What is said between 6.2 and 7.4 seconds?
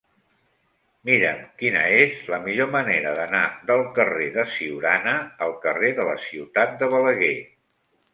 Ciutat de Balaguer.